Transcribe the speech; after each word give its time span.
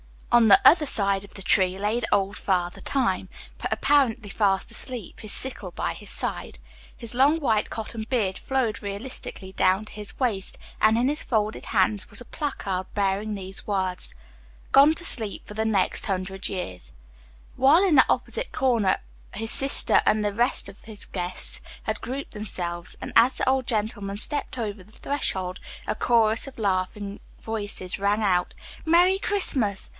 On 0.31 0.47
the 0.47 0.61
other 0.65 0.85
side 0.85 1.25
of 1.25 1.33
the 1.33 1.41
tree 1.43 1.77
lay 1.77 2.01
old 2.11 2.37
Father 2.37 2.79
Time, 2.79 3.27
apparently 3.69 4.29
fast 4.29 4.71
asleep, 4.71 5.19
his 5.19 5.31
sickle 5.33 5.71
by 5.71 5.93
his 5.93 6.09
side. 6.09 6.57
His 6.95 7.13
long 7.13 7.39
white 7.39 7.69
cotton 7.69 8.05
beard 8.09 8.37
flowed 8.39 8.81
realistically 8.81 9.51
down 9.51 9.85
to 9.85 9.91
his 9.93 10.17
waist, 10.19 10.57
and 10.79 10.97
in 10.97 11.09
his 11.09 11.21
folded 11.21 11.65
hands 11.67 12.09
was 12.09 12.19
a 12.21 12.25
placard 12.25 12.87
bearing 12.95 13.35
these 13.35 13.67
words, 13.67 14.15
"Gone 14.71 14.93
to 14.95 15.03
sleep 15.05 15.45
for 15.45 15.53
the 15.53 15.65
next 15.65 16.05
hundred 16.05 16.47
years," 16.47 16.93
while 17.57 17.83
in 17.85 17.95
the 17.95 18.05
opposite 18.09 18.53
corner 18.53 19.01
his 19.33 19.51
sister 19.51 20.01
and 20.05 20.23
the 20.23 20.33
rest 20.33 20.69
of 20.69 20.81
the 20.83 21.05
guests 21.11 21.59
had 21.83 22.01
grouped 22.01 22.31
themselves, 22.31 22.95
and 23.01 23.11
as 23.17 23.37
the 23.37 23.47
old 23.49 23.67
gentleman 23.67 24.17
stepped 24.17 24.57
over 24.57 24.81
the 24.81 24.93
threshold, 24.93 25.59
a 25.85 25.93
chorus 25.93 26.47
of 26.47 26.57
laughing 26.57 27.19
voices 27.41 27.99
rang 27.99 28.23
out: 28.23 28.55
"Merry 28.85 29.19
Christmas! 29.19 29.89